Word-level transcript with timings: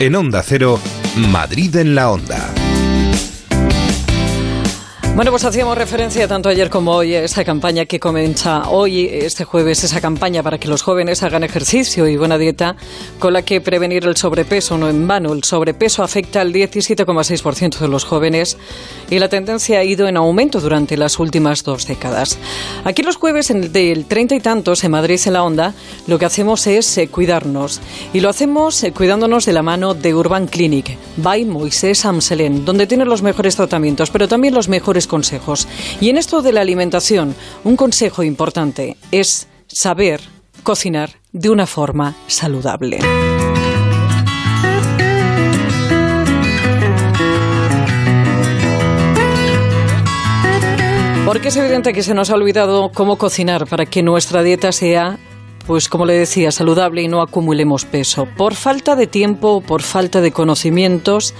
En 0.00 0.16
Onda 0.16 0.42
Cero, 0.42 0.80
Madrid 1.14 1.76
en 1.76 1.94
la 1.94 2.10
Onda. 2.10 2.49
Bueno, 5.20 5.32
pues 5.32 5.44
hacíamos 5.44 5.76
referencia 5.76 6.26
tanto 6.26 6.48
ayer 6.48 6.70
como 6.70 6.92
hoy 6.94 7.14
a 7.14 7.22
esa 7.22 7.44
campaña 7.44 7.84
que 7.84 8.00
comienza 8.00 8.70
hoy, 8.70 9.04
este 9.04 9.44
jueves, 9.44 9.84
esa 9.84 10.00
campaña 10.00 10.42
para 10.42 10.56
que 10.56 10.66
los 10.66 10.80
jóvenes 10.80 11.22
hagan 11.22 11.44
ejercicio 11.44 12.08
y 12.08 12.16
buena 12.16 12.38
dieta, 12.38 12.74
con 13.18 13.34
la 13.34 13.42
que 13.42 13.60
prevenir 13.60 14.06
el 14.06 14.16
sobrepeso, 14.16 14.78
no 14.78 14.88
en 14.88 15.06
vano. 15.06 15.34
El 15.34 15.44
sobrepeso 15.44 16.02
afecta 16.02 16.40
al 16.40 16.54
17,6% 16.54 17.80
de 17.80 17.88
los 17.88 18.06
jóvenes 18.06 18.56
y 19.10 19.18
la 19.18 19.28
tendencia 19.28 19.80
ha 19.80 19.84
ido 19.84 20.08
en 20.08 20.16
aumento 20.16 20.58
durante 20.58 20.96
las 20.96 21.18
últimas 21.18 21.64
dos 21.64 21.86
décadas. 21.86 22.38
Aquí 22.84 23.02
los 23.02 23.16
jueves, 23.16 23.50
en 23.50 23.74
del 23.74 24.06
30 24.06 24.36
y 24.36 24.40
tantos, 24.40 24.84
en 24.84 24.92
Madrid, 24.92 25.20
en 25.26 25.34
la 25.34 25.44
Onda, 25.44 25.74
lo 26.06 26.18
que 26.18 26.24
hacemos 26.24 26.66
es 26.66 26.96
eh, 26.96 27.08
cuidarnos. 27.08 27.82
Y 28.14 28.20
lo 28.20 28.30
hacemos 28.30 28.82
eh, 28.84 28.92
cuidándonos 28.92 29.44
de 29.44 29.52
la 29.52 29.62
mano 29.62 29.92
de 29.92 30.14
Urban 30.14 30.46
Clinic, 30.46 30.96
by 31.18 31.44
Moisés 31.44 32.06
Amselén, 32.06 32.64
donde 32.64 32.86
tienen 32.86 33.10
los 33.10 33.20
mejores 33.20 33.56
tratamientos, 33.56 34.08
pero 34.10 34.26
también 34.26 34.54
los 34.54 34.70
mejores 34.70 35.09
consejos. 35.10 35.66
Y 36.00 36.08
en 36.08 36.16
esto 36.16 36.40
de 36.40 36.52
la 36.52 36.60
alimentación, 36.60 37.34
un 37.64 37.76
consejo 37.76 38.22
importante 38.22 38.96
es 39.10 39.48
saber 39.66 40.20
cocinar 40.62 41.10
de 41.32 41.50
una 41.50 41.66
forma 41.66 42.14
saludable. 42.28 43.00
Porque 51.26 51.48
es 51.48 51.56
evidente 51.56 51.92
que 51.92 52.02
se 52.02 52.14
nos 52.14 52.30
ha 52.30 52.34
olvidado 52.34 52.92
cómo 52.92 53.18
cocinar 53.18 53.66
para 53.66 53.86
que 53.86 54.02
nuestra 54.02 54.42
dieta 54.42 54.70
sea 54.72 55.18
pues 55.66 55.88
como 55.88 56.04
le 56.04 56.14
decía, 56.14 56.50
saludable 56.50 57.02
y 57.02 57.06
no 57.06 57.22
acumulemos 57.22 57.84
peso. 57.84 58.26
Por 58.36 58.54
falta 58.54 58.96
de 58.96 59.06
tiempo, 59.06 59.60
por 59.60 59.82
falta 59.82 60.20
de 60.20 60.32
conocimientos, 60.32 61.32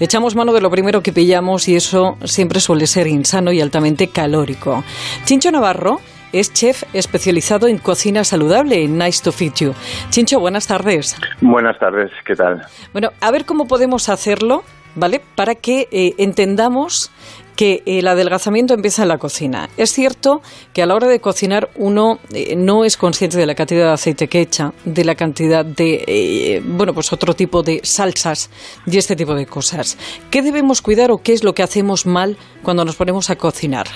Echamos 0.00 0.34
mano 0.34 0.52
de 0.52 0.60
lo 0.60 0.70
primero 0.70 1.02
que 1.02 1.12
pillamos 1.12 1.68
y 1.68 1.76
eso 1.76 2.16
siempre 2.24 2.58
suele 2.58 2.86
ser 2.86 3.06
insano 3.06 3.52
y 3.52 3.60
altamente 3.60 4.08
calórico. 4.08 4.82
Chincho 5.24 5.52
Navarro 5.52 6.00
es 6.32 6.52
chef 6.52 6.82
especializado 6.92 7.68
en 7.68 7.78
cocina 7.78 8.24
saludable 8.24 8.82
en 8.82 8.98
Nice 8.98 9.22
to 9.22 9.30
Feed 9.30 9.52
You. 9.54 9.74
Chincho, 10.10 10.40
buenas 10.40 10.66
tardes. 10.66 11.16
Buenas 11.40 11.78
tardes, 11.78 12.10
¿qué 12.26 12.34
tal? 12.34 12.66
Bueno, 12.92 13.10
a 13.20 13.30
ver 13.30 13.44
cómo 13.44 13.68
podemos 13.68 14.08
hacerlo, 14.08 14.64
¿vale? 14.96 15.20
Para 15.36 15.54
que 15.54 15.86
eh, 15.92 16.14
entendamos 16.18 17.12
que 17.56 17.82
el 17.86 18.06
adelgazamiento 18.06 18.74
empieza 18.74 19.02
en 19.02 19.08
la 19.08 19.18
cocina. 19.18 19.68
Es 19.76 19.90
cierto 19.90 20.40
que 20.72 20.82
a 20.82 20.86
la 20.86 20.94
hora 20.94 21.06
de 21.06 21.20
cocinar 21.20 21.68
uno 21.76 22.18
eh, 22.34 22.56
no 22.56 22.84
es 22.84 22.96
consciente 22.96 23.38
de 23.38 23.46
la 23.46 23.54
cantidad 23.54 23.86
de 23.86 23.92
aceite 23.92 24.28
que 24.28 24.40
echa, 24.40 24.72
de 24.84 25.04
la 25.04 25.14
cantidad 25.14 25.64
de, 25.64 26.04
eh, 26.06 26.62
bueno, 26.64 26.92
pues 26.92 27.12
otro 27.12 27.34
tipo 27.34 27.62
de 27.62 27.80
salsas 27.82 28.50
y 28.86 28.98
este 28.98 29.16
tipo 29.16 29.34
de 29.34 29.46
cosas. 29.46 29.98
¿Qué 30.30 30.42
debemos 30.42 30.82
cuidar 30.82 31.10
o 31.10 31.18
qué 31.18 31.32
es 31.32 31.44
lo 31.44 31.52
que 31.52 31.62
hacemos 31.62 32.06
mal 32.06 32.36
cuando 32.62 32.84
nos 32.84 32.96
ponemos 32.96 33.30
a 33.30 33.36
cocinar? 33.36 33.86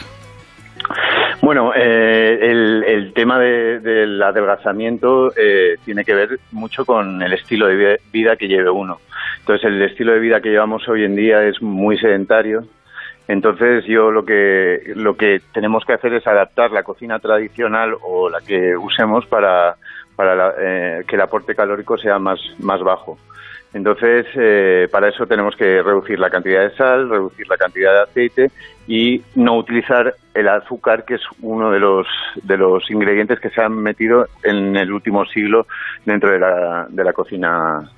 Bueno, 1.41 1.73
eh, 1.75 2.39
el, 2.43 3.13
tema 3.15 3.39
del 3.39 4.23
adelgazamiento 4.23 5.31
tiene 5.85 6.05
que 6.05 6.15
ver 6.15 6.39
mucho 6.53 6.85
con 6.85 7.23
el 7.23 7.33
estilo 7.33 7.67
de 7.67 7.99
vida 8.13 8.37
que 8.37 8.47
lleve 8.47 8.71
uno. 8.71 8.99
Entonces, 9.41 9.65
el 9.65 9.83
estilo 9.83 10.13
de 10.13 10.21
vida 10.21 10.41
que 10.41 10.51
llevamos 10.51 10.87
hoy 10.89 11.05
en 11.05 11.17
día 11.17 11.43
es 11.43 11.63
muy 11.63 11.99
sedentario, 11.99 12.65
entonces 13.29 13.85
yo 13.85 14.11
lo 14.11 14.25
que 14.25 14.93
lo 14.97 15.17
que 15.17 15.41
tenemos 15.53 15.85
que 15.85 15.93
hacer 15.93 16.15
es 16.15 16.27
adaptar 16.27 16.71
la 16.73 16.83
cocina 16.83 17.19
tradicional 17.19 17.95
o 18.03 18.31
la 18.31 18.41
que 18.41 18.75
usemos 18.75 19.27
para, 19.27 19.77
para 20.17 20.55
eh, 20.59 21.05
que 21.07 21.17
el 21.17 21.21
aporte 21.21 21.55
calórico 21.55 21.99
sea 21.99 22.19
más, 22.19 22.41
más 22.59 22.83
bajo. 22.83 23.19
Entonces, 23.75 24.27
eh, 24.35 24.89
para 24.91 25.11
eso 25.11 25.27
tenemos 25.27 25.55
que 25.55 25.83
reducir 25.83 26.19
la 26.19 26.31
cantidad 26.31 26.63
de 26.63 26.75
sal, 26.75 27.11
reducir 27.11 27.47
la 27.49 27.59
cantidad 27.59 27.93
de 27.93 28.03
aceite 28.03 28.51
y 28.87 29.23
no 29.35 29.59
utilizar 29.59 30.15
el 30.33 30.49
azúcar, 30.49 31.05
que 31.05 31.17
es 31.17 31.23
uno 31.43 31.71
de 31.71 31.79
los, 31.79 32.07
de 32.43 32.57
los 32.57 32.91
ingredientes 32.91 33.41
que 33.41 33.51
se 33.51 33.61
han 33.61 33.75
metido 33.75 34.27
en 34.43 34.75
el 34.75 34.91
último 34.91 35.27
siglo 35.27 35.67
dentro 36.07 36.31
de 36.31 36.39
la, 36.39 36.87
de 36.89 37.05
la 37.05 37.13
cocina 37.13 37.91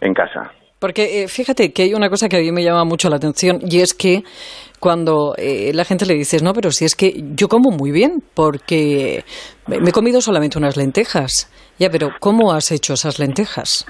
en 0.00 0.14
casa. 0.14 0.52
Porque 0.80 1.22
eh, 1.22 1.28
fíjate 1.28 1.72
que 1.72 1.82
hay 1.82 1.94
una 1.94 2.08
cosa 2.08 2.28
que 2.28 2.36
a 2.36 2.40
mí 2.40 2.52
me 2.52 2.62
llama 2.62 2.84
mucho 2.84 3.08
la 3.08 3.16
atención 3.16 3.58
y 3.68 3.80
es 3.80 3.94
que 3.94 4.22
cuando 4.78 5.34
eh, 5.36 5.72
la 5.74 5.84
gente 5.84 6.06
le 6.06 6.14
dices, 6.14 6.42
no, 6.42 6.52
pero 6.52 6.70
si 6.70 6.84
es 6.84 6.94
que 6.94 7.12
yo 7.34 7.48
como 7.48 7.70
muy 7.70 7.90
bien 7.90 8.22
porque 8.34 9.24
me 9.66 9.88
he 9.88 9.92
comido 9.92 10.20
solamente 10.20 10.58
unas 10.58 10.76
lentejas. 10.76 11.52
Ya, 11.78 11.90
pero 11.90 12.10
¿cómo 12.20 12.52
has 12.52 12.70
hecho 12.70 12.94
esas 12.94 13.18
lentejas? 13.18 13.86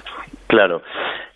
Claro. 0.47 0.81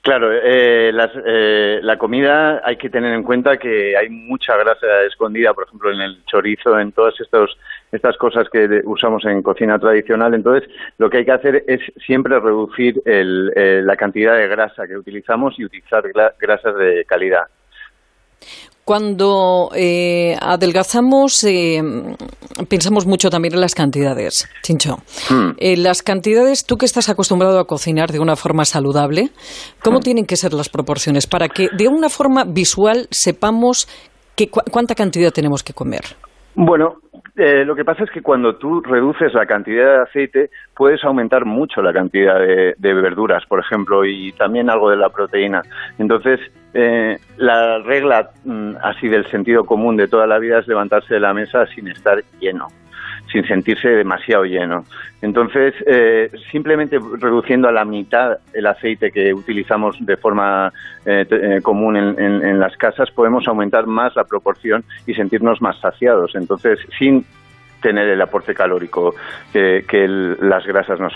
Claro, 0.03 0.33
eh, 0.33 0.89
eh, 0.89 1.79
la 1.81 1.97
comida 1.97 2.61
hay 2.65 2.75
que 2.75 2.89
tener 2.89 3.13
en 3.13 3.23
cuenta 3.23 3.55
que 3.55 3.95
hay 3.95 4.09
mucha 4.09 4.57
grasa 4.57 4.85
escondida, 5.07 5.53
por 5.53 5.63
ejemplo, 5.65 5.93
en 5.93 6.01
el 6.01 6.25
chorizo, 6.25 6.77
en 6.77 6.91
todas 6.91 7.13
estos, 7.21 7.57
estas 7.93 8.17
cosas 8.17 8.47
que 8.51 8.81
usamos 8.85 9.23
en 9.25 9.41
cocina 9.41 9.79
tradicional. 9.79 10.33
Entonces, 10.33 10.69
lo 10.97 11.09
que 11.09 11.19
hay 11.19 11.25
que 11.25 11.31
hacer 11.31 11.63
es 11.67 11.79
siempre 12.05 12.39
reducir 12.39 13.01
la 13.05 13.95
cantidad 13.95 14.35
de 14.35 14.47
grasa 14.47 14.87
que 14.87 14.97
utilizamos 14.97 15.57
y 15.57 15.65
utilizar 15.65 16.03
grasas 16.39 16.75
de 16.75 17.05
calidad. 17.05 17.43
Cuando 18.85 19.69
eh, 19.73 20.35
adelgazamos, 20.41 21.41
eh, 21.45 21.81
pensamos 22.67 23.05
mucho 23.05 23.29
también 23.29 23.53
en 23.53 23.61
las 23.61 23.75
cantidades, 23.75 24.49
Chincho. 24.61 24.97
Hmm. 25.29 25.51
Eh, 25.57 25.77
las 25.77 26.03
cantidades, 26.03 26.65
tú 26.65 26.75
que 26.75 26.85
estás 26.85 27.07
acostumbrado 27.07 27.59
a 27.59 27.65
cocinar 27.65 28.11
de 28.11 28.19
una 28.19 28.35
forma 28.35 28.65
saludable, 28.65 29.29
¿cómo 29.81 29.99
hmm. 29.99 30.03
tienen 30.03 30.25
que 30.25 30.35
ser 30.35 30.51
las 30.51 30.67
proporciones 30.67 31.27
para 31.27 31.47
que 31.47 31.69
de 31.69 31.87
una 31.87 32.09
forma 32.09 32.43
visual 32.43 33.07
sepamos 33.09 33.87
cuánta 34.69 34.95
cantidad 34.95 35.31
tenemos 35.31 35.63
que 35.63 35.71
comer? 35.71 36.03
Bueno, 36.55 36.97
eh, 37.35 37.65
lo 37.65 37.75
que 37.75 37.83
pasa 37.83 38.03
es 38.03 38.11
que 38.11 38.21
cuando 38.21 38.55
tú 38.57 38.81
reduces 38.81 39.33
la 39.33 39.45
cantidad 39.47 39.85
de 39.85 40.01
aceite, 40.03 40.49
puedes 40.75 41.03
aumentar 41.03 41.45
mucho 41.45 41.81
la 41.81 41.91
cantidad 41.91 42.39
de, 42.39 42.75
verduras, 42.93 43.43
por 43.47 43.59
ejemplo, 43.59 44.05
y 44.05 44.31
también 44.33 44.69
algo 44.69 44.91
de 44.91 44.97
la 44.97 45.09
proteína. 45.09 45.63
Entonces, 45.97 46.39
eh, 46.75 47.17
la 47.37 47.79
regla 47.79 48.29
mm, 48.45 48.73
así 48.83 49.07
del 49.07 49.25
sentido 49.31 49.65
común 49.65 49.97
de 49.97 50.07
toda 50.07 50.27
la 50.27 50.37
vida 50.37 50.59
es 50.59 50.67
levantarse 50.67 51.15
de 51.15 51.19
la 51.19 51.33
mesa 51.33 51.65
sin 51.67 51.87
estar 51.87 52.23
lleno 52.39 52.67
sin 53.33 53.45
sentirse 53.45 53.89
demasiado 53.89 54.45
lleno. 54.45 54.85
Entonces, 55.21 55.73
eh, 55.87 56.31
simplemente 56.51 56.99
reduciendo 57.19 57.67
a 57.67 57.71
la 57.71 57.83
mitad 57.83 58.37
el 58.53 58.67
aceite 58.67 59.11
que 59.11 59.33
utilizamos 59.33 59.97
de 59.99 60.15
forma 60.15 60.71
eh, 61.05 61.25
eh, 61.29 61.59
común 61.61 61.97
en, 61.97 62.59
las 62.59 62.77
casas, 62.77 63.09
podemos 63.11 63.47
aumentar 63.47 63.87
más 63.87 64.15
la 64.15 64.23
proporción 64.23 64.85
y 65.07 65.15
sentirnos 65.15 65.61
más 65.61 65.79
saciados. 65.79 66.35
Entonces, 66.35 66.79
sin 66.97 67.25
tener 67.81 68.07
el 68.07 68.21
aporte 68.21 68.53
calórico 68.53 69.15
que, 69.51 69.83
las 70.39 70.65
grasas 70.65 70.99
nos, 70.99 71.13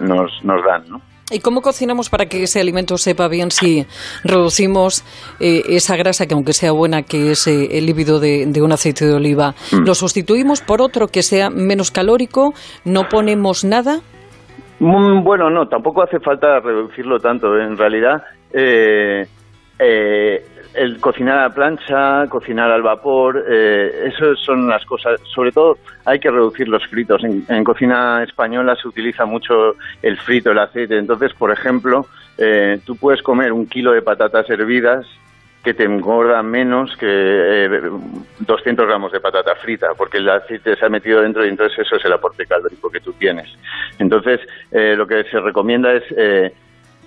nos, 0.00 0.44
nos 0.44 0.64
dan, 0.64 0.82
¿no? 0.90 1.00
¿Y 1.30 1.40
cómo 1.40 1.60
cocinamos 1.60 2.10
para 2.10 2.26
que 2.26 2.42
ese 2.42 2.60
alimento 2.60 2.96
sepa 2.96 3.28
bien 3.28 3.50
si 3.52 3.86
reducimos 4.24 5.04
eh, 5.38 5.62
esa 5.68 5.96
grasa, 5.96 6.26
que 6.26 6.34
aunque 6.34 6.52
sea 6.52 6.72
buena, 6.72 7.02
que 7.02 7.30
es 7.30 7.46
eh, 7.46 7.78
el 7.78 7.86
líbido 7.86 8.18
de, 8.18 8.50
un 8.60 8.72
aceite 8.72 9.06
de 9.06 9.14
oliva, 9.14 9.54
mm. 9.72 9.86
lo 9.86 9.94
sustituimos 9.94 10.60
por 10.60 10.82
otro 10.82 11.06
que 11.06 11.22
sea 11.22 11.48
menos 11.48 11.92
calórico? 11.92 12.52
¿No 12.84 13.04
ponemos 13.08 13.64
nada? 13.64 14.00
Mm, 14.80 15.22
bueno, 15.22 15.50
no, 15.50 15.68
tampoco 15.68 16.02
hace 16.02 16.18
falta 16.18 16.58
reducirlo 16.58 17.18
tanto. 17.18 17.56
En 17.56 17.76
realidad, 17.76 18.22
eh, 18.52 19.26
el 20.74 21.00
cocinar 21.00 21.38
a 21.38 21.42
la 21.48 21.54
plancha, 21.54 22.26
cocinar 22.28 22.70
al 22.70 22.82
vapor, 22.82 23.44
eh, 23.48 24.12
son 24.44 24.68
las 24.68 24.84
cosas. 24.84 25.20
Sobre 25.34 25.52
todo 25.52 25.78
hay 26.04 26.18
que 26.18 26.30
reducir 26.30 26.68
los 26.68 26.86
fritos. 26.86 27.22
En, 27.24 27.64
cocina 27.64 28.22
española 28.22 28.76
se 28.80 28.88
utiliza 28.88 29.24
mucho 29.24 29.74
el 30.02 30.16
frito, 30.18 30.52
el 30.52 30.58
aceite. 30.58 30.96
Entonces, 30.96 31.32
por 31.34 31.50
ejemplo, 31.50 32.06
eh, 32.38 32.80
tú 32.84 32.96
puedes 32.96 33.22
comer 33.22 33.52
un 33.52 33.66
kilo 33.66 33.92
de 33.92 34.02
patatas 34.02 34.48
hervidas 34.48 35.06
que 35.64 35.74
te 35.74 35.84
engorda 35.84 36.42
menos 36.42 36.96
que 36.96 37.68
200 38.38 38.82
eh, 38.82 38.86
gramos 38.88 39.12
de 39.12 39.20
patata 39.20 39.54
frita, 39.56 39.88
porque 39.94 40.16
el 40.16 40.28
aceite 40.30 40.74
se 40.74 40.86
ha 40.86 40.88
metido 40.88 41.20
dentro 41.20 41.44
y 41.44 41.50
entonces 41.50 41.80
eso 41.80 41.96
es 41.96 42.04
el 42.06 42.14
aporte 42.14 42.46
calórico 42.46 42.88
que 42.88 43.00
tú 43.00 43.12
tienes. 43.12 43.46
Entonces, 43.98 44.40
lo 44.70 45.06
que 45.06 45.24
se 45.24 45.38
recomienda 45.38 45.92
es 45.92 46.54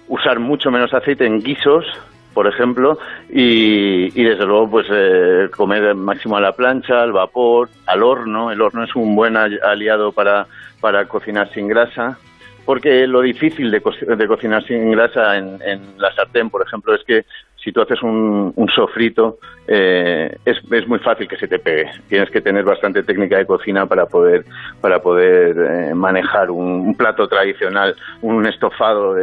usar 0.08 0.38
mucho 0.38 0.69
menos 0.69 0.94
aceite 0.94 1.26
en 1.26 1.40
guisos, 1.40 1.84
por 2.33 2.47
ejemplo, 2.47 2.97
y, 3.30 4.09
desde 4.09 4.45
luego 4.45 4.69
pues 4.71 4.88
eh, 4.91 5.50
comer 5.56 5.95
máximo 5.95 6.38
a 6.38 6.41
la 6.41 6.53
plancha, 6.53 7.01
al 7.01 7.12
vapor, 7.12 7.69
al 7.85 8.03
horno. 8.03 8.51
El 8.51 8.62
horno 8.62 8.83
es 8.83 8.95
un 8.95 9.15
buen 9.15 9.38
aliado 9.38 10.12
para, 10.12 10.47
para 10.81 11.06
cocinar 11.06 11.51
sin 11.53 11.68
grasa, 11.68 12.18
porque 12.65 13.06
lo 13.07 13.21
difícil 13.21 13.71
de, 13.71 13.81
cocinar 13.81 14.63
sin 14.65 14.91
grasa 14.91 15.38
en, 15.38 15.59
la 15.97 16.13
sartén, 16.13 16.50
por 16.50 16.65
ejemplo, 16.65 16.95
es 16.95 17.03
que 17.03 17.25
si 17.63 17.71
tú 17.71 17.81
haces 17.81 18.01
un, 18.04 18.54
sofrito, 18.75 19.38
eh, 19.68 20.36
es, 20.44 20.57
es, 20.71 20.88
muy 20.88 21.00
fácil 21.00 21.27
que 21.27 21.38
se 21.38 21.48
te 21.48 21.60
pegue. 21.60 21.89
Tienes 22.10 22.30
que 22.30 22.42
tener 22.42 22.63
bastante 22.65 23.04
técnica 23.04 23.38
de 23.38 23.45
cocina 23.45 23.86
para 23.86 24.06
poder, 24.06 24.45
para 24.81 25.01
poder 25.01 25.56
eh, 25.57 25.94
manejar 25.94 26.51
un, 26.51 26.95
plato 26.95 27.27
tradicional, 27.27 27.95
un 28.21 28.45
estofado 28.45 29.15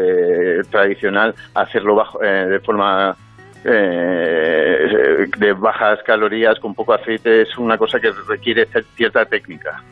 tradicional, 0.70 1.34
hacerlo 1.54 1.94
bajo, 1.94 2.22
eh, 2.22 2.46
de 2.46 2.60
forma 2.60 3.16
eh, 3.64 5.28
de 5.36 5.52
bajas 5.52 6.02
calorías 6.02 6.58
con 6.60 6.74
poco 6.74 6.94
aceite 6.94 7.42
es 7.42 7.58
una 7.58 7.76
cosa 7.76 8.00
que 8.00 8.10
requiere 8.26 8.66
cierta 8.96 9.26
técnica. 9.26 9.82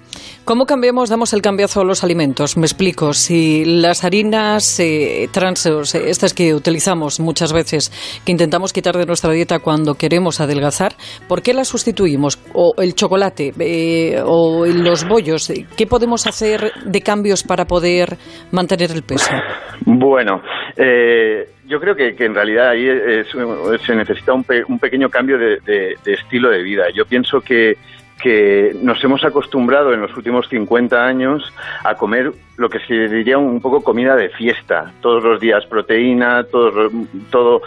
¿Cómo 0.44 0.64
cambiamos, 0.64 1.10
damos 1.10 1.34
el 1.34 1.42
cambiazo 1.42 1.82
a 1.82 1.84
los 1.84 2.02
alimentos? 2.02 2.56
Me 2.56 2.64
explico. 2.64 3.12
Si 3.12 3.64
las 3.64 4.04
harinas 4.04 4.80
eh, 4.80 5.28
trans, 5.32 5.66
estas 5.94 6.32
que 6.32 6.54
utilizamos 6.54 7.20
muchas 7.20 7.52
veces, 7.52 7.90
que 8.24 8.32
intentamos 8.32 8.72
quitar 8.72 8.96
de 8.96 9.04
nuestra 9.04 9.32
dieta 9.32 9.58
cuando 9.58 9.94
queremos 9.94 10.40
adelgazar, 10.40 10.92
¿por 11.28 11.42
qué 11.42 11.52
las 11.52 11.68
sustituimos? 11.68 12.38
¿O 12.54 12.72
el 12.78 12.94
chocolate? 12.94 13.52
Eh, 13.58 14.22
¿O 14.24 14.64
los 14.66 15.06
bollos? 15.06 15.52
¿Qué 15.76 15.86
podemos 15.86 16.26
hacer 16.26 16.72
de 16.84 17.00
cambios 17.02 17.42
para 17.42 17.66
poder 17.66 18.16
mantener 18.50 18.90
el 18.92 19.02
peso? 19.02 19.30
Bueno, 19.84 20.40
eh, 20.76 21.46
yo 21.66 21.78
creo 21.78 21.94
que, 21.94 22.14
en 22.24 22.34
realidad 22.34 22.70
ahí 22.70 22.86
se 23.86 23.94
necesita 23.94 24.32
un, 24.32 24.44
pequeño 24.78 25.08
cambio 25.10 25.36
de, 25.38 25.94
estilo 26.06 26.50
de 26.50 26.62
vida. 26.62 26.84
Yo 26.94 27.04
pienso 27.04 27.40
que 27.40 27.74
que 28.22 28.76
nos 28.82 29.02
hemos 29.04 29.24
acostumbrado 29.24 29.92
en 29.92 30.00
los 30.00 30.16
últimos 30.16 30.48
50 30.48 31.06
años 31.06 31.52
a 31.84 31.94
comer 31.94 32.32
lo 32.56 32.68
que 32.68 32.80
se 32.80 33.08
diría 33.08 33.38
un 33.38 33.60
poco 33.60 33.82
comida 33.82 34.16
de 34.16 34.28
fiesta, 34.30 34.92
todos 35.00 35.22
los 35.22 35.40
días 35.40 35.64
proteína, 35.66 36.44
todo, 36.44 36.90
todo 37.30 37.62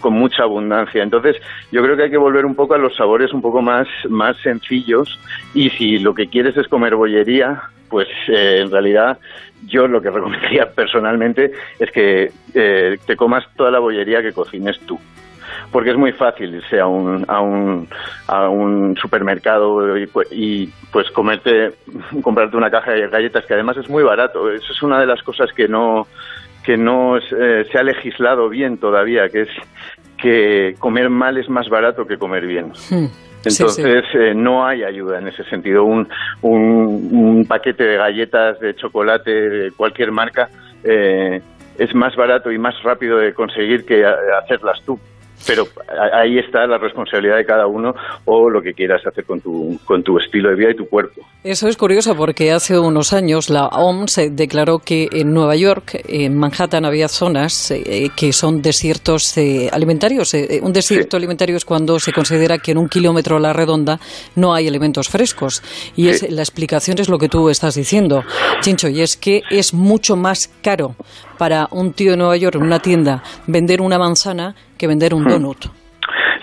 con 0.00 0.12
mucha 0.12 0.44
abundancia. 0.44 1.02
Entonces, 1.02 1.36
yo 1.72 1.82
creo 1.82 1.96
que 1.96 2.04
hay 2.04 2.10
que 2.10 2.16
volver 2.16 2.46
un 2.46 2.54
poco 2.54 2.74
a 2.74 2.78
los 2.78 2.94
sabores 2.94 3.32
un 3.32 3.42
poco 3.42 3.60
más, 3.60 3.88
más 4.08 4.36
sencillos. 4.42 5.18
Y 5.52 5.70
si 5.70 5.98
lo 5.98 6.14
que 6.14 6.28
quieres 6.28 6.56
es 6.56 6.68
comer 6.68 6.94
bollería, 6.94 7.60
pues 7.88 8.08
eh, 8.28 8.60
en 8.62 8.70
realidad 8.70 9.18
yo 9.66 9.88
lo 9.88 10.00
que 10.00 10.10
recomendaría 10.12 10.70
personalmente 10.70 11.50
es 11.80 11.90
que 11.90 12.30
eh, 12.54 12.98
te 13.04 13.16
comas 13.16 13.44
toda 13.56 13.70
la 13.70 13.80
bollería 13.80 14.22
que 14.22 14.32
cocines 14.32 14.78
tú 14.86 14.98
porque 15.70 15.90
es 15.90 15.96
muy 15.96 16.12
fácil 16.12 16.54
irse 16.54 16.80
a 16.80 16.86
un, 16.86 17.24
a 17.28 17.40
un, 17.40 17.88
a 18.26 18.48
un 18.48 18.96
supermercado 18.96 19.96
y, 19.98 20.08
y, 20.30 20.72
pues 20.92 21.10
comerte, 21.10 21.72
comprarte 22.22 22.56
una 22.56 22.70
caja 22.70 22.92
de 22.92 23.08
galletas 23.08 23.44
que 23.46 23.54
además 23.54 23.76
es 23.76 23.88
muy 23.88 24.02
barato. 24.02 24.50
Eso 24.50 24.72
es 24.72 24.82
una 24.82 25.00
de 25.00 25.06
las 25.06 25.22
cosas 25.22 25.52
que 25.52 25.68
no 25.68 26.06
que 26.64 26.76
no 26.76 27.16
eh, 27.16 27.64
se 27.70 27.78
ha 27.78 27.82
legislado 27.84 28.48
bien 28.48 28.78
todavía, 28.78 29.28
que 29.28 29.42
es 29.42 29.48
que 30.20 30.74
comer 30.80 31.08
mal 31.10 31.38
es 31.38 31.48
más 31.48 31.68
barato 31.68 32.06
que 32.06 32.18
comer 32.18 32.44
bien. 32.44 32.72
Hmm. 32.90 33.06
Entonces 33.44 34.04
eh, 34.14 34.34
no 34.34 34.66
hay 34.66 34.82
ayuda 34.82 35.20
en 35.20 35.28
ese 35.28 35.44
sentido. 35.44 35.84
Un, 35.84 36.08
un, 36.42 37.08
un, 37.12 37.46
paquete 37.46 37.84
de 37.84 37.96
galletas 37.96 38.58
de 38.58 38.74
chocolate 38.74 39.30
de 39.30 39.70
cualquier 39.70 40.10
marca 40.10 40.48
eh, 40.82 41.40
es 41.78 41.94
más 41.94 42.16
barato 42.16 42.50
y 42.50 42.58
más 42.58 42.74
rápido 42.82 43.18
de 43.18 43.32
conseguir 43.32 43.84
que 43.86 44.04
hacerlas 44.04 44.82
tú. 44.84 44.98
Pero 45.46 45.66
ahí 46.12 46.38
está 46.38 46.66
la 46.66 46.78
responsabilidad 46.78 47.36
de 47.36 47.44
cada 47.44 47.66
uno 47.66 47.94
o 48.24 48.50
lo 48.50 48.62
que 48.62 48.72
quieras 48.72 49.06
hacer 49.06 49.24
con 49.24 49.40
tu, 49.40 49.78
con 49.84 50.02
tu 50.02 50.18
estilo 50.18 50.50
de 50.50 50.56
vida 50.56 50.70
y 50.70 50.76
tu 50.76 50.88
cuerpo. 50.88 51.22
Eso 51.44 51.68
es 51.68 51.76
curioso 51.76 52.16
porque 52.16 52.50
hace 52.50 52.78
unos 52.78 53.12
años 53.12 53.50
la 53.50 53.68
OMS 53.68 54.20
declaró 54.32 54.80
que 54.80 55.08
en 55.12 55.32
Nueva 55.32 55.54
York, 55.54 56.02
en 56.08 56.36
Manhattan, 56.36 56.84
había 56.84 57.08
zonas 57.08 57.70
eh, 57.70 58.10
que 58.16 58.32
son 58.32 58.62
desiertos 58.62 59.36
eh, 59.38 59.70
alimentarios. 59.72 60.34
Eh, 60.34 60.60
un 60.62 60.72
desierto 60.72 61.16
alimentario 61.16 61.56
es 61.56 61.64
cuando 61.64 62.00
se 62.00 62.12
considera 62.12 62.58
que 62.58 62.72
en 62.72 62.78
un 62.78 62.88
kilómetro 62.88 63.36
a 63.36 63.40
la 63.40 63.52
redonda 63.52 64.00
no 64.34 64.54
hay 64.54 64.66
alimentos 64.66 65.08
frescos. 65.08 65.62
Y 65.94 66.08
es, 66.08 66.28
la 66.30 66.42
explicación 66.42 66.98
es 66.98 67.08
lo 67.08 67.18
que 67.18 67.28
tú 67.28 67.48
estás 67.48 67.76
diciendo, 67.76 68.24
Chincho, 68.60 68.88
y 68.88 69.02
es 69.02 69.16
que 69.16 69.42
es 69.50 69.72
mucho 69.72 70.16
más 70.16 70.50
caro 70.62 70.96
para 71.38 71.68
un 71.70 71.92
tío 71.92 72.12
de 72.12 72.16
Nueva 72.16 72.36
York 72.36 72.56
en 72.56 72.62
una 72.62 72.80
tienda 72.80 73.22
vender 73.46 73.80
una 73.80 73.98
manzana 73.98 74.54
que 74.76 74.86
vender 74.86 75.14
un 75.14 75.24
hmm. 75.24 75.28
donut. 75.28 75.66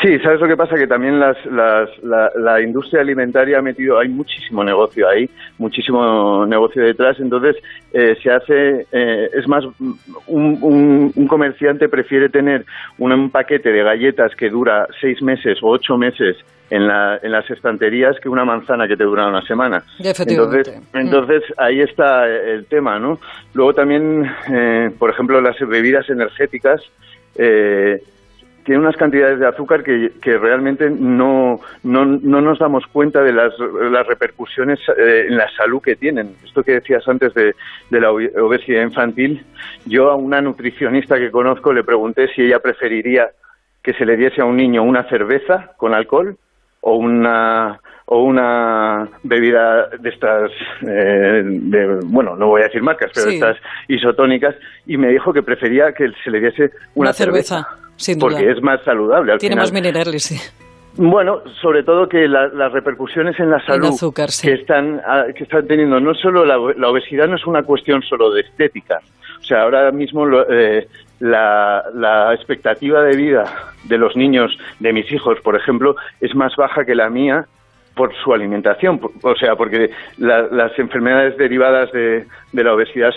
Sí, 0.03 0.19
¿sabes 0.19 0.41
lo 0.41 0.49
que 0.49 0.57
pasa? 0.57 0.75
Que 0.75 0.85
también 0.85 1.17
las, 1.17 1.37
las, 1.45 1.89
la, 2.03 2.61
industria 2.61 2.99
alimentaria 2.99 3.59
ha 3.59 3.61
metido, 3.61 3.97
hay 3.97 4.09
muchísimo 4.09 4.61
negocio 4.61 5.07
ahí, 5.07 5.29
muchísimo 5.57 6.45
negocio 6.45 6.83
detrás, 6.83 7.17
entonces 7.21 7.55
eh, 7.93 8.17
se 8.21 8.29
hace, 8.29 8.85
eh, 8.91 9.29
es 9.33 9.47
más, 9.47 9.63
un, 10.27 11.13
un, 11.15 11.27
comerciante 11.27 11.87
prefiere 11.87 12.27
tener 12.27 12.65
un, 12.97 13.29
paquete 13.29 13.69
de 13.69 13.81
galletas 13.81 14.35
que 14.35 14.49
dura 14.49 14.87
seis 14.99 15.21
meses 15.21 15.59
o 15.61 15.69
ocho 15.69 15.97
meses 15.97 16.35
en, 16.69 16.85
la, 16.85 17.17
en 17.23 17.31
las 17.31 17.49
estanterías 17.49 18.17
que 18.21 18.27
una 18.27 18.43
manzana 18.43 18.89
que 18.89 18.97
te 18.97 19.05
dura 19.05 19.27
una 19.27 19.41
semana. 19.43 19.83
Entonces, 19.99 20.81
mm. 20.91 20.97
entonces 20.97 21.43
ahí 21.57 21.79
está 21.79 22.27
el 22.27 22.65
tema, 22.65 22.99
¿no? 22.99 23.19
Luego 23.53 23.73
también, 23.73 24.29
eh, 24.51 24.91
por 24.99 25.11
ejemplo, 25.11 25.39
las 25.39 25.57
bebidas 25.59 26.09
energéticas, 26.09 26.81
eh, 27.37 28.01
tiene 28.63 28.81
unas 28.81 28.95
cantidades 28.95 29.39
de 29.39 29.47
azúcar 29.47 29.83
que, 29.83 30.11
que 30.21 30.37
realmente 30.37 30.89
no, 30.89 31.59
no, 31.83 32.05
no, 32.05 32.41
nos 32.41 32.59
damos 32.59 32.85
cuenta 32.87 33.21
de 33.21 33.33
las, 33.33 33.53
las 33.59 34.07
repercusiones 34.07 34.79
eh, 34.97 35.25
en 35.27 35.37
la 35.37 35.49
salud 35.55 35.81
que 35.81 35.95
tienen. 35.95 36.35
Esto 36.43 36.63
que 36.63 36.73
decías 36.73 37.07
antes 37.07 37.33
de, 37.33 37.55
de, 37.89 38.01
la 38.01 38.11
obesidad 38.11 38.83
infantil, 38.83 39.45
yo 39.85 40.09
a 40.09 40.15
una 40.15 40.41
nutricionista 40.41 41.17
que 41.17 41.31
conozco 41.31 41.73
le 41.73 41.83
pregunté 41.83 42.27
si 42.33 42.43
ella 42.43 42.59
preferiría 42.59 43.29
que 43.81 43.93
se 43.93 44.05
le 44.05 44.15
diese 44.15 44.41
a 44.41 44.45
un 44.45 44.55
niño 44.55 44.83
una 44.83 45.03
cerveza 45.09 45.71
con 45.77 45.93
alcohol 45.93 46.37
o 46.81 46.95
una 46.95 47.79
o 48.05 48.23
una 48.23 49.07
bebida 49.23 49.87
de 49.87 50.09
estas, 50.09 50.51
eh, 50.81 51.41
de, 51.43 51.99
bueno, 52.05 52.35
no 52.35 52.47
voy 52.47 52.61
a 52.61 52.65
decir 52.65 52.81
marcas, 52.81 53.11
pero 53.13 53.27
de 53.27 53.35
estas 53.35 53.57
isotónicas, 53.87 54.55
y 54.85 54.97
me 54.97 55.07
dijo 55.07 55.31
que 55.31 55.41
prefería 55.41 55.93
que 55.93 56.11
se 56.23 56.29
le 56.29 56.41
diese 56.41 56.71
una, 56.95 57.13
cerveza 57.13 57.65
porque 58.19 58.51
es 58.51 58.61
más 58.61 58.81
saludable. 58.83 59.37
Tiene 59.37 59.55
más 59.55 59.71
minerales, 59.71 60.23
sí. 60.23 60.37
Bueno, 60.95 61.41
sobre 61.59 61.83
todo 61.83 62.07
que 62.07 62.27
las 62.27 62.71
repercusiones 62.71 63.39
en 63.39 63.49
la 63.49 63.59
salud 63.65 63.97
que, 64.41 64.53
están, 64.53 65.01
ah, 65.07 65.25
que 65.35 65.43
están 65.43 65.65
teniendo, 65.65 65.99
no 65.99 66.13
solo 66.13 66.45
la, 66.45 66.59
obesidad 66.59 67.27
no 67.27 67.35
es 67.35 67.47
una 67.47 67.63
cuestión 67.63 68.03
solo 68.03 68.31
de 68.31 68.41
estética. 68.41 68.99
O 69.41 69.43
sea, 69.43 69.63
ahora 69.63 69.91
mismo 69.91 70.27
eh, 70.49 70.87
la, 71.19 71.83
la, 71.95 72.33
expectativa 72.33 73.01
de 73.01 73.17
vida 73.17 73.43
de 73.85 73.97
los 73.97 74.15
niños, 74.15 74.55
de 74.79 74.93
mis 74.93 75.11
hijos, 75.11 75.39
por 75.41 75.55
ejemplo, 75.55 75.95
es 76.21 76.35
más 76.35 76.55
baja 76.55 76.85
que 76.85 76.93
la 76.93 77.09
mía 77.09 77.47
por 77.95 78.13
su 78.23 78.31
alimentación. 78.31 79.01
O 79.23 79.35
sea, 79.35 79.55
porque 79.55 79.89
las 80.17 80.77
enfermedades 80.77 81.37
derivadas 81.37 81.91
de, 81.91 82.25
de 82.51 82.63
la 82.63 82.73
obesidad 82.73 83.11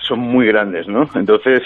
son 0.00 0.18
muy 0.18 0.46
grandes, 0.48 0.88
¿no? 0.88 1.08
Entonces, 1.14 1.62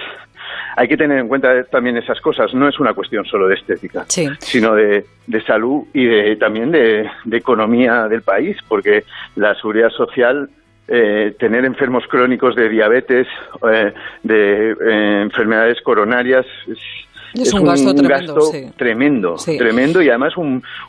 hay 0.76 0.88
que 0.88 0.96
tener 0.96 1.18
en 1.18 1.28
cuenta 1.28 1.64
también 1.64 1.96
esas 1.96 2.20
cosas. 2.20 2.52
No 2.54 2.68
es 2.68 2.78
una 2.78 2.94
cuestión 2.94 3.24
solo 3.24 3.48
de 3.48 3.54
estética, 3.54 4.04
sino 4.08 4.74
de, 4.74 5.04
salud 5.46 5.84
y 5.92 6.04
de, 6.04 6.36
también 6.36 6.70
de, 6.70 7.08
economía 7.32 8.08
del 8.08 8.22
país, 8.22 8.56
porque 8.68 9.04
la 9.36 9.54
seguridad 9.54 9.90
social 9.90 10.48
eh, 10.88 11.34
tener 11.38 11.64
enfermos 11.64 12.04
crónicos 12.08 12.54
de 12.54 12.68
diabetes, 12.68 13.26
eh, 13.72 13.92
de 14.22 14.70
eh, 14.70 15.22
enfermedades 15.22 15.80
coronarias, 15.82 16.46
es, 17.34 17.52
un, 17.52 17.64
gasto, 17.64 17.92
tremendo, 18.76 19.36
tremendo, 19.58 20.00
y 20.00 20.08
además 20.08 20.34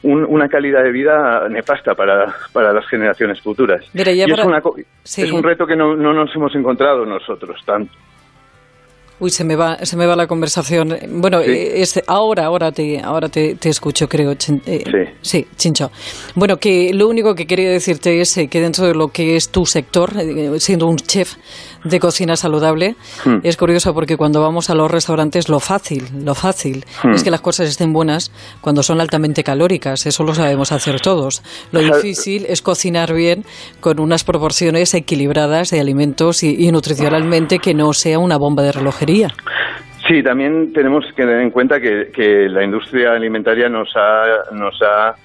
una 0.03 0.47
calidad 0.47 0.83
de 0.83 0.91
vida 0.91 1.47
nefasta 1.49 1.93
para, 1.95 2.33
para 2.53 2.71
las 2.71 2.87
generaciones 2.87 3.41
futuras. 3.41 3.83
y 3.93 4.21
es, 5.23 5.31
un 5.31 5.43
reto 5.43 5.65
que 5.65 5.75
no, 5.75 5.95
no 5.95 6.13
nos 6.13 6.33
hemos 6.35 6.53
encontrado 6.55 7.05
nosotros 7.05 7.59
tanto. 7.65 7.91
Uy, 9.19 9.31
se 9.31 9.43
me 9.43 9.55
va, 9.55 9.83
se 9.83 9.97
me 9.97 10.05
va 10.05 10.15
la 10.15 10.27
conversación. 10.27 10.95
Bueno, 11.09 11.41
eh, 11.41 11.83
ahora, 12.05 12.45
ahora 12.45 12.71
te, 12.71 12.99
ahora 12.99 13.29
te, 13.29 13.55
te 13.55 13.69
escucho, 13.69 14.07
creo. 14.07 14.33
Eh, 14.33 14.37
sí. 14.37 14.83
sí, 15.21 15.47
Chincho. 15.55 15.89
Bueno, 16.35 16.57
que 16.57 16.93
lo 16.93 17.07
único 17.07 17.33
que 17.33 17.47
quería 17.47 17.71
decirte 17.71 18.21
es 18.21 18.37
eh, 18.37 18.47
que 18.47 18.61
dentro 18.61 18.85
de 18.85 18.93
lo 18.93 19.07
que 19.07 19.35
es 19.35 19.49
tu 19.49 19.65
sector, 19.65 20.13
siendo 20.59 20.85
un 20.85 20.97
chef 20.97 21.33
de 21.83 21.99
cocina 21.99 22.35
saludable, 22.35 22.95
hmm. 23.25 23.39
es 23.41 23.57
curioso 23.57 23.91
porque 23.95 24.17
cuando 24.17 24.39
vamos 24.39 24.69
a 24.69 24.75
los 24.75 24.91
restaurantes, 24.91 25.49
lo 25.49 25.59
fácil, 25.59 26.07
lo 26.23 26.35
fácil 26.35 26.85
hmm. 27.03 27.13
es 27.13 27.23
que 27.23 27.31
las 27.31 27.41
cosas 27.41 27.69
estén 27.69 27.93
buenas 27.93 28.31
cuando 28.61 28.83
son 28.83 29.01
altamente 29.01 29.43
calóricas. 29.43 30.05
Eso 30.05 30.25
lo 30.25 30.35
sabemos 30.35 30.71
hacer 30.71 31.01
todos. 31.01 31.41
Lo 31.71 31.81
difícil 31.81 32.45
es 32.47 32.61
cocinar 32.61 33.15
bien 33.15 33.45
con 33.79 33.99
unas 33.99 34.23
proporciones 34.23 34.93
equilibradas 34.93 35.71
de 35.71 35.79
alimentos 35.79 36.43
y, 36.43 36.55
y 36.55 36.71
nutricionalmente 36.71 37.57
que 37.57 37.73
no 37.73 37.93
sea 37.93 38.19
una 38.19 38.37
bomba 38.37 38.61
de 38.61 38.73
relojería 38.73 39.06
Sí, 40.07 40.21
también 40.23 40.71
tenemos 40.73 41.05
que 41.05 41.13
tener 41.13 41.41
en 41.41 41.51
cuenta 41.51 41.81
que, 41.81 42.47
la 42.49 42.63
industria 42.63 43.13
alimentaria 43.13 43.67
nos 43.67 43.91
ha, 43.95 44.53
nos 44.53 44.79
ha 44.81 45.15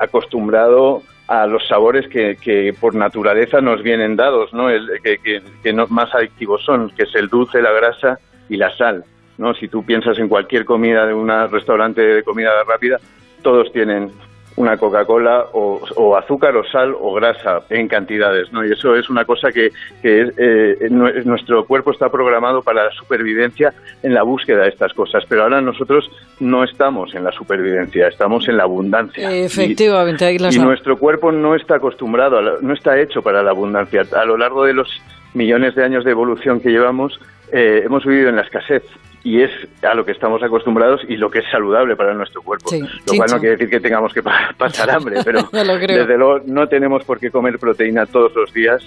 acostumbrado 0.00 1.02
a 1.28 1.46
los 1.46 1.66
sabores 1.66 2.08
que, 2.08 2.74
por 2.80 2.94
naturaleza 2.94 3.60
nos 3.60 3.82
vienen 3.82 4.16
dados, 4.16 4.52
¿no? 4.52 4.70
El, 4.70 4.88
que, 5.02 5.42
más 5.88 6.14
adictivos 6.14 6.64
son, 6.64 6.90
que 6.90 7.04
es 7.04 7.14
el 7.14 7.28
dulce, 7.28 7.62
la 7.62 7.72
grasa 7.72 8.18
y 8.48 8.56
la 8.56 8.74
sal. 8.76 9.04
¿no? 9.38 9.54
Si 9.54 9.68
tú 9.68 9.84
piensas 9.84 10.18
en 10.18 10.28
cualquier 10.28 10.64
comida 10.64 11.06
de 11.06 11.14
un 11.14 11.28
restaurante 11.50 12.00
de 12.00 12.22
comida 12.22 12.50
rápida, 12.66 12.98
todos 13.42 13.72
tienen 13.72 14.10
una 14.56 14.76
Coca-Cola 14.76 15.46
o, 15.52 16.16
azúcar 16.16 16.56
o 16.56 16.64
sal 16.64 16.94
o 16.98 17.14
grasa 17.14 17.62
en 17.70 17.88
cantidades, 17.88 18.52
¿no? 18.52 18.64
Y 18.64 18.72
eso 18.72 18.94
es 18.96 19.08
una 19.10 19.24
cosa 19.24 19.52
que, 19.52 19.70
que 20.02 20.30
eh, 20.36 20.88
nuestro 20.90 21.64
cuerpo 21.66 21.92
está 21.92 22.08
programado 22.08 22.62
para 22.62 22.84
la 22.84 22.90
supervivencia 22.92 23.72
en 24.02 24.14
la 24.14 24.22
búsqueda 24.22 24.62
de 24.62 24.68
estas 24.68 24.92
cosas, 24.94 25.24
pero 25.28 25.42
ahora 25.42 25.60
nosotros 25.60 26.10
no 26.40 26.64
estamos 26.64 27.14
en 27.14 27.24
la 27.24 27.32
supervivencia, 27.32 28.08
estamos 28.08 28.48
en 28.48 28.56
la 28.56 28.64
abundancia. 28.64 29.30
Efectivamente, 29.30 30.32
y, 30.32 30.54
y 30.54 30.58
nuestro 30.58 30.96
cuerpo 30.96 31.30
no 31.32 31.54
está 31.54 31.76
acostumbrado, 31.76 32.40
no 32.60 32.72
está 32.72 32.98
hecho 32.98 33.22
para 33.22 33.42
la 33.42 33.50
abundancia. 33.50 34.02
A 34.16 34.24
lo 34.24 34.36
largo 34.36 34.64
de 34.64 34.72
los 34.72 34.88
millones 35.34 35.74
de 35.74 35.84
años 35.84 36.04
de 36.04 36.12
evolución 36.12 36.60
que 36.60 36.70
llevamos, 36.70 37.20
eh, 37.52 37.82
hemos 37.84 38.04
vivido 38.04 38.30
en 38.30 38.36
la 38.36 38.42
escasez 38.42 38.82
y 39.26 39.42
es 39.42 39.50
a 39.82 39.92
lo 39.92 40.04
que 40.04 40.12
estamos 40.12 40.40
acostumbrados 40.40 41.00
y 41.08 41.16
lo 41.16 41.28
que 41.28 41.40
es 41.40 41.44
saludable 41.50 41.96
para 41.96 42.14
nuestro 42.14 42.42
cuerpo. 42.42 42.70
lo 42.70 43.14
cual 43.16 43.28
no 43.28 43.40
quiere 43.40 43.56
decir 43.56 43.68
que 43.68 43.80
tengamos 43.80 44.14
que 44.14 44.22
pasar 44.56 44.88
hambre, 44.88 45.18
pero 45.24 45.40
desde 45.52 46.16
luego 46.16 46.42
no 46.46 46.68
tenemos 46.68 47.02
por 47.02 47.18
qué 47.18 47.32
comer 47.32 47.58
proteína 47.58 48.06
todos 48.06 48.32
los 48.36 48.52
días. 48.52 48.84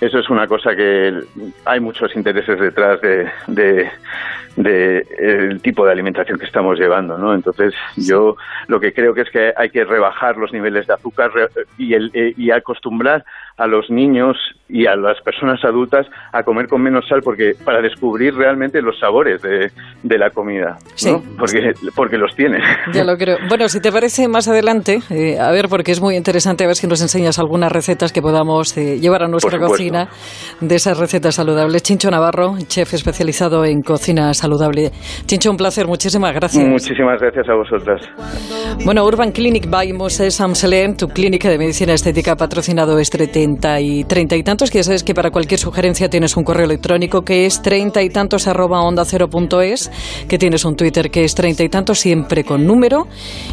Eso 0.00 0.18
es 0.18 0.28
una 0.28 0.48
cosa 0.48 0.74
que 0.74 1.14
hay 1.64 1.78
muchos 1.78 2.16
intereses 2.16 2.58
detrás 2.58 3.00
de, 3.00 3.30
de, 4.56 5.06
el 5.18 5.62
tipo 5.62 5.86
de 5.86 5.92
alimentación 5.92 6.36
que 6.36 6.46
estamos 6.46 6.80
llevando, 6.80 7.16
¿no? 7.16 7.32
Entonces 7.32 7.72
yo 7.96 8.36
lo 8.66 8.80
que 8.80 8.92
creo 8.92 9.14
que 9.14 9.20
es 9.20 9.30
que 9.30 9.52
hay 9.56 9.70
que 9.70 9.84
rebajar 9.84 10.36
los 10.36 10.52
niveles 10.52 10.88
de 10.88 10.94
azúcar 10.94 11.30
y, 11.78 11.94
el, 11.94 12.10
eh, 12.12 12.34
y 12.36 12.50
acostumbrar 12.50 13.24
a 13.56 13.66
los 13.66 13.90
niños 13.90 14.36
y 14.68 14.86
a 14.86 14.96
las 14.96 15.20
personas 15.22 15.64
adultas 15.64 16.06
a 16.32 16.42
comer 16.42 16.66
con 16.66 16.82
menos 16.82 17.06
sal 17.08 17.20
porque 17.22 17.52
para 17.64 17.80
descubrir 17.80 18.34
realmente 18.34 18.82
los 18.82 18.98
sabores 18.98 19.40
de, 19.40 19.70
de 20.02 20.18
la 20.18 20.30
comida, 20.30 20.76
¿no? 21.06 21.22
porque, 21.38 21.72
porque 21.94 22.18
los 22.18 22.34
tiene. 22.34 22.58
Ya 22.92 23.04
lo 23.04 23.16
creo. 23.16 23.38
Bueno, 23.48 23.68
si 23.68 23.80
te 23.80 23.92
parece 23.92 24.28
más 24.28 24.48
adelante, 24.48 25.00
eh, 25.10 25.38
a 25.38 25.50
ver, 25.52 25.68
porque 25.68 25.92
es 25.92 26.00
muy 26.00 26.16
interesante, 26.16 26.64
a 26.64 26.66
ver 26.66 26.76
si 26.76 26.86
nos 26.86 27.00
enseñas 27.00 27.38
algunas 27.38 27.70
recetas 27.70 28.12
que 28.12 28.20
podamos 28.20 28.76
eh, 28.76 28.98
llevar 28.98 29.22
a 29.22 29.28
nuestra 29.28 29.58
cocina 29.58 30.08
de 30.60 30.74
esas 30.74 30.98
recetas 30.98 31.36
saludables. 31.36 31.82
Chincho 31.82 32.10
Navarro, 32.10 32.56
chef 32.66 32.92
especializado 32.94 33.64
en 33.64 33.82
cocina 33.82 34.34
saludable. 34.34 34.90
Chincho, 35.26 35.50
un 35.50 35.56
placer, 35.56 35.86
muchísimas 35.86 36.34
gracias. 36.34 36.64
Muchísimas 36.64 37.20
gracias 37.20 37.48
a 37.48 37.54
vosotras. 37.54 38.02
Bueno, 38.84 39.04
Urban 39.04 39.32
Clinic 39.32 39.70
by 39.70 39.92
Moses 39.92 40.40
Amselén, 40.40 40.96
tu 40.96 41.08
clínica 41.08 41.48
de 41.48 41.58
medicina 41.58 41.92
estética 41.92 42.36
patrocinado 42.36 42.98
este 42.98 43.18
30 43.46 43.80
y 43.80 44.04
30 44.04 44.36
y 44.36 44.42
tantos, 44.42 44.70
que 44.70 44.78
ya 44.78 44.84
sabes 44.84 45.04
que 45.04 45.14
para 45.14 45.30
cualquier 45.30 45.60
sugerencia 45.60 46.10
tienes 46.10 46.36
un 46.36 46.42
correo 46.42 46.64
electrónico 46.64 47.22
que 47.22 47.46
es 47.46 47.62
treinta 47.62 48.02
y 48.02 48.10
tantos 48.10 48.48
arroba 48.48 48.82
onda 48.82 49.04
cero 49.04 49.30
punto 49.30 49.60
es, 49.60 49.90
que 50.26 50.36
tienes 50.36 50.64
un 50.64 50.74
Twitter 50.74 51.10
que 51.10 51.24
es 51.24 51.34
treinta 51.34 51.62
y 51.62 51.68
tantos 51.68 52.00
siempre 52.00 52.42
con 52.42 52.66
número 52.66 53.06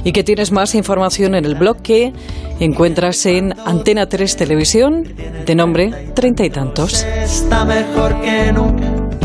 y 0.04 0.12
que 0.12 0.24
tienes 0.24 0.52
más 0.52 0.74
información 0.74 1.36
en 1.36 1.46
el 1.46 1.56
blog 1.56 1.82
que 1.84 2.12
encuentras 2.60 3.26
en 3.28 3.54
Antena 3.66 4.08
3 4.08 4.36
Televisión 4.36 5.04
de 5.46 5.56
nombre 5.56 5.92
treinta 6.16 6.44
y 6.44 6.50
tantos. 6.50 7.06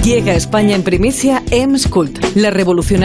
Llega 0.04 0.32
a 0.32 0.36
España 0.36 0.74
en 0.74 0.82
primicia 0.84 1.42
EMS 1.50 1.88
Cult, 1.88 2.18
la 2.34 2.50
revolucionaria 2.50 2.96